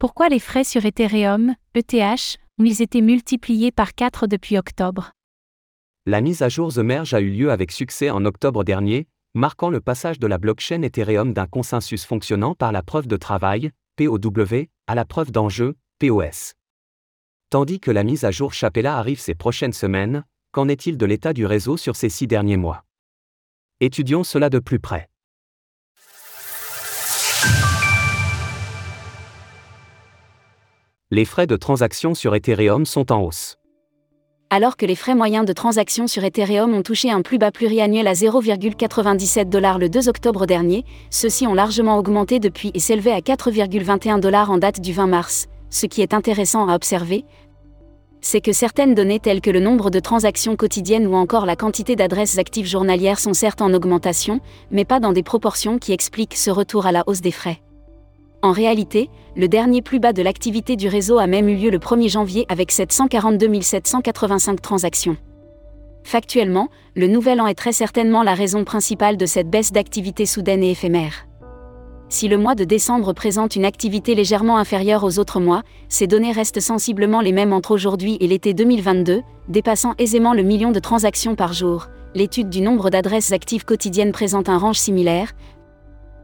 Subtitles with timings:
[0.00, 5.10] Pourquoi les frais sur Ethereum, ETH, ont-ils été multipliés par 4 depuis octobre?
[6.06, 9.68] La mise à jour The Merge a eu lieu avec succès en octobre dernier, marquant
[9.68, 14.68] le passage de la blockchain Ethereum d'un consensus fonctionnant par la preuve de travail, POW,
[14.86, 16.54] à la preuve d'enjeu, POS.
[17.50, 21.34] Tandis que la mise à jour Chapella arrive ces prochaines semaines, qu'en est-il de l'état
[21.34, 22.86] du réseau sur ces six derniers mois?
[23.80, 25.09] Étudions cela de plus près.
[31.12, 33.56] Les frais de transaction sur Ethereum sont en hausse.
[34.48, 38.06] Alors que les frais moyens de transaction sur Ethereum ont touché un plus bas pluriannuel
[38.06, 43.18] à 0,97 dollars le 2 octobre dernier, ceux-ci ont largement augmenté depuis et s'élevaient à
[43.18, 45.48] 4,21 dollars en date du 20 mars.
[45.68, 47.24] Ce qui est intéressant à observer,
[48.20, 51.96] c'est que certaines données telles que le nombre de transactions quotidiennes ou encore la quantité
[51.96, 54.38] d'adresses actives journalières sont certes en augmentation,
[54.70, 57.60] mais pas dans des proportions qui expliquent ce retour à la hausse des frais.
[58.42, 61.78] En réalité, le dernier plus bas de l'activité du réseau a même eu lieu le
[61.78, 65.18] 1er janvier avec 742 785 transactions.
[66.04, 70.62] Factuellement, le nouvel an est très certainement la raison principale de cette baisse d'activité soudaine
[70.62, 71.26] et éphémère.
[72.08, 76.32] Si le mois de décembre présente une activité légèrement inférieure aux autres mois, ces données
[76.32, 81.34] restent sensiblement les mêmes entre aujourd'hui et l'été 2022, dépassant aisément le million de transactions
[81.34, 81.88] par jour.
[82.14, 85.32] L'étude du nombre d'adresses actives quotidiennes présente un range similaire,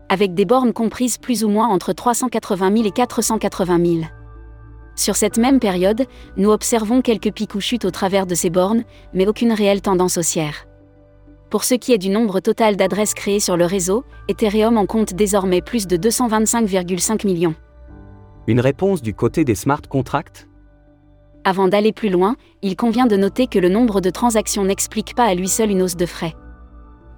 [0.08, 4.00] avec des bornes comprises plus ou moins entre 380 000 et 480 000.
[4.94, 8.84] Sur cette même période, nous observons quelques pics ou chutes au travers de ces bornes,
[9.12, 10.66] mais aucune réelle tendance haussière.
[11.50, 15.14] Pour ce qui est du nombre total d'adresses créées sur le réseau, Ethereum en compte
[15.14, 17.54] désormais plus de 225,5 millions.
[18.46, 20.48] Une réponse du côté des smart contracts?
[21.44, 25.24] Avant d'aller plus loin, il convient de noter que le nombre de transactions n'explique pas
[25.24, 26.34] à lui seul une hausse de frais.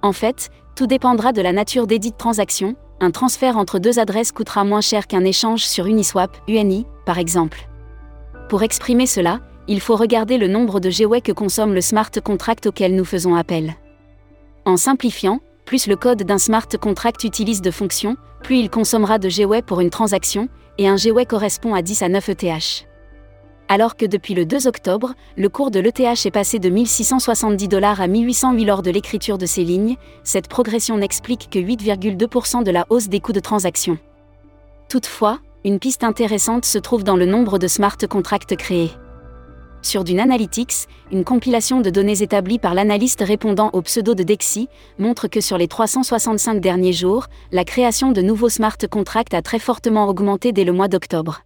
[0.01, 4.31] En fait, tout dépendra de la nature des dites transactions, un transfert entre deux adresses
[4.31, 7.67] coûtera moins cher qu'un échange sur Uniswap, UNI, par exemple.
[8.49, 12.65] Pour exprimer cela, il faut regarder le nombre de GWay que consomme le smart contract
[12.65, 13.75] auquel nous faisons appel.
[14.65, 19.29] En simplifiant, plus le code d'un smart contract utilise de fonctions, plus il consommera de
[19.29, 22.88] GWay pour une transaction, et un GWay correspond à 10 à 9 ETH.
[23.71, 28.01] Alors que depuis le 2 octobre, le cours de l'ETH est passé de 1670 dollars
[28.01, 32.87] à 1808 lors de l'écriture de ces lignes, cette progression n'explique que 8,2% de la
[32.89, 33.99] hausse des coûts de transaction.
[34.89, 38.89] Toutefois, une piste intéressante se trouve dans le nombre de smart contracts créés.
[39.83, 44.67] Sur Dune Analytics, une compilation de données établies par l'analyste répondant au pseudo de Dexy
[44.97, 49.59] montre que sur les 365 derniers jours, la création de nouveaux smart contracts a très
[49.59, 51.43] fortement augmenté dès le mois d'octobre.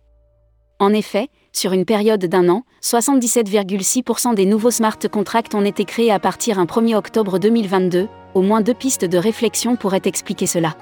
[0.84, 6.12] En effet, sur une période d'un an, 77,6% des nouveaux smart contracts ont été créés
[6.12, 10.76] à partir d'un 1er octobre 2022, au moins deux pistes de réflexion pourraient expliquer cela.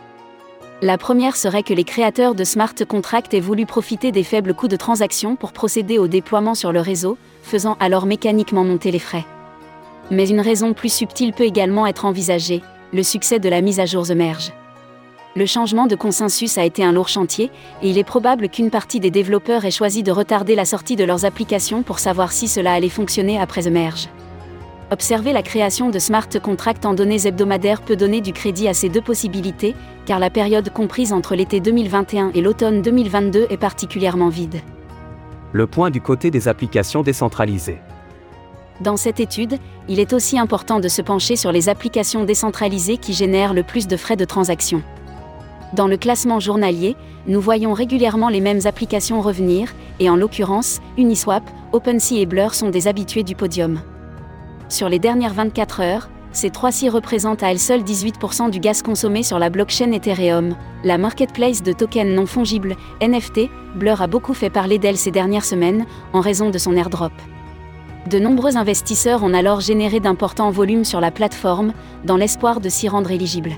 [0.82, 4.68] La première serait que les créateurs de smart contracts aient voulu profiter des faibles coûts
[4.68, 9.26] de transaction pour procéder au déploiement sur le réseau, faisant alors mécaniquement monter les frais.
[10.10, 13.86] Mais une raison plus subtile peut également être envisagée, le succès de la mise à
[13.86, 14.52] jour The Merge.
[15.34, 19.00] Le changement de consensus a été un lourd chantier, et il est probable qu'une partie
[19.00, 22.74] des développeurs ait choisi de retarder la sortie de leurs applications pour savoir si cela
[22.74, 24.09] allait fonctionner après The Merge.
[24.91, 28.90] Observer la création de smart contracts en données hebdomadaires peut donner du crédit à ces
[28.90, 29.74] deux possibilités,
[30.06, 34.59] car la période comprise entre l'été 2021 et l'automne 2022 est particulièrement vide.
[35.53, 37.80] Le point du côté des applications décentralisées.
[38.81, 43.14] Dans cette étude, il est aussi important de se pencher sur les applications décentralisées qui
[43.14, 44.84] génèrent le plus de frais de transaction.
[45.74, 51.44] Dans le classement journalier, nous voyons régulièrement les mêmes applications revenir, et en l'occurrence, Uniswap,
[51.72, 53.80] OpenSea et Blur sont des habitués du podium.
[54.68, 59.24] Sur les dernières 24 heures, ces trois-ci représentent à elles seules 18% du gaz consommé
[59.24, 63.50] sur la blockchain Ethereum, la marketplace de tokens non fongibles, NFT.
[63.76, 67.14] Blur a beaucoup fait parler d'elle ces dernières semaines, en raison de son airdrop.
[68.09, 71.72] De nombreux investisseurs ont alors généré d'importants volumes sur la plateforme,
[72.03, 73.56] dans l'espoir de s'y rendre éligibles.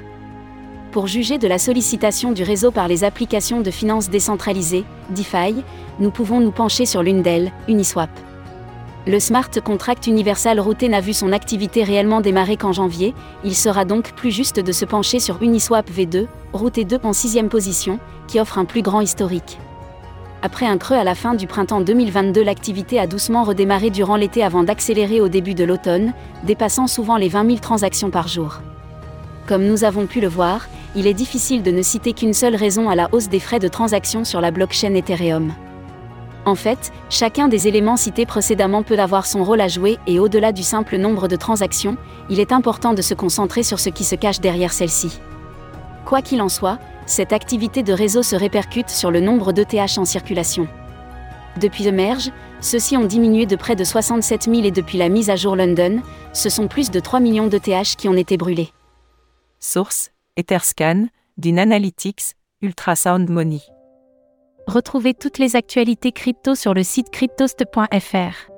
[0.94, 5.64] Pour juger de la sollicitation du réseau par les applications de finances décentralisées, DeFi,
[6.00, 8.12] nous pouvons nous pencher sur l'une d'elles, Uniswap.
[9.08, 13.86] Le smart contract universal routé n'a vu son activité réellement démarrer qu'en janvier, il sera
[13.86, 17.98] donc plus juste de se pencher sur Uniswap V2, routé 2 en sixième position,
[18.28, 19.58] qui offre un plus grand historique.
[20.44, 24.44] Après un creux à la fin du printemps 2022, l'activité a doucement redémarré durant l'été
[24.44, 26.14] avant d'accélérer au début de l'automne,
[26.44, 28.60] dépassant souvent les 20 000 transactions par jour.
[29.48, 32.90] Comme nous avons pu le voir, il est difficile de ne citer qu'une seule raison
[32.90, 35.54] à la hausse des frais de transaction sur la blockchain Ethereum.
[36.46, 40.52] En fait, chacun des éléments cités précédemment peut avoir son rôle à jouer et au-delà
[40.52, 41.98] du simple nombre de transactions,
[42.30, 45.20] il est important de se concentrer sur ce qui se cache derrière celle-ci.
[46.06, 50.06] Quoi qu'il en soit, cette activité de réseau se répercute sur le nombre d'ETH en
[50.06, 50.68] circulation.
[51.60, 52.32] Depuis le merge,
[52.62, 56.02] ceux-ci ont diminué de près de 67 000 et depuis la mise à jour London,
[56.32, 58.72] ce sont plus de 3 millions d'ETH qui ont été brûlés.
[59.64, 61.08] Source, Etherscan,
[61.38, 63.62] DIN Analytics, Ultrasound Money.
[64.68, 68.52] Retrouvez toutes les actualités crypto sur le site cryptost.fr.